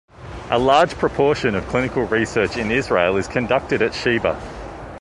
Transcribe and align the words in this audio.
A 0.49 0.57
large 0.57 0.95
proportion 0.97 1.53
of 1.53 1.67
clinical 1.67 2.05
research 2.07 2.57
in 2.57 2.71
Israel 2.71 3.17
is 3.17 3.27
conducted 3.27 3.83
at 3.83 3.93
Sheba. 3.93 4.41